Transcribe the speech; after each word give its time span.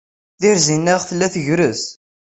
Tirzi-nneɣ 0.39 0.99
tella 1.03 1.27
tgerrez. 1.33 1.83